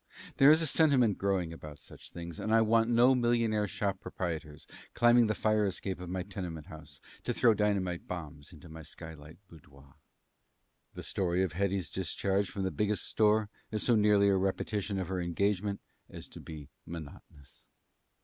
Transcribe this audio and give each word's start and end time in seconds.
There 0.37 0.49
is 0.49 0.63
a 0.63 0.65
sentiment 0.65 1.19
growing 1.19 1.53
about 1.53 1.77
such 1.77 2.09
things, 2.09 2.39
and 2.39 2.51
I 2.51 2.61
want 2.61 2.89
no 2.89 3.13
millionaire 3.13 3.67
store 3.67 3.93
proprietors 3.93 4.65
climbing 4.95 5.27
the 5.27 5.35
fire 5.35 5.63
escape 5.63 5.99
of 5.99 6.09
my 6.09 6.23
tenement 6.23 6.65
house 6.65 6.99
to 7.23 7.31
throw 7.35 7.53
dynamite 7.53 8.07
bombs 8.07 8.51
into 8.51 8.67
my 8.67 8.81
skylight 8.81 9.37
boudoir. 9.47 9.93
The 10.95 11.03
story 11.03 11.43
of 11.43 11.53
Hetty's 11.53 11.91
discharge 11.91 12.49
from 12.49 12.63
the 12.63 12.71
Biggest 12.71 13.05
Store 13.05 13.49
is 13.69 13.83
so 13.83 13.93
nearly 13.93 14.29
a 14.29 14.37
repetition 14.37 14.97
of 14.97 15.07
her 15.09 15.21
engagement 15.21 15.79
as 16.09 16.27
to 16.29 16.39
be 16.39 16.69
monotonous. 16.87 17.63